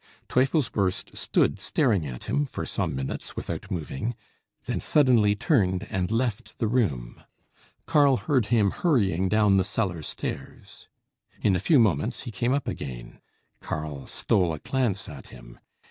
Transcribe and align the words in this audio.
Teufelsbürst 0.27 1.15
stood 1.15 1.59
staring 1.59 2.07
at 2.07 2.23
him 2.23 2.47
for 2.47 2.65
some 2.65 2.95
minutes 2.95 3.35
without 3.35 3.69
moving, 3.69 4.15
then 4.65 4.79
suddenly 4.79 5.35
turned 5.35 5.85
and 5.91 6.09
left 6.09 6.57
the 6.57 6.67
room. 6.67 7.21
Karl 7.85 8.17
heard 8.17 8.47
him 8.47 8.71
hurrying 8.71 9.29
down 9.29 9.57
the 9.57 9.63
cellar 9.63 10.01
stairs. 10.01 10.87
In 11.43 11.55
a 11.55 11.59
few 11.59 11.77
moments 11.77 12.21
he 12.21 12.31
came 12.31 12.51
up 12.51 12.67
again. 12.67 13.21
Karl 13.59 14.07
stole 14.07 14.51
a 14.53 14.57
glance 14.57 15.07
at 15.07 15.27
him. 15.27 15.59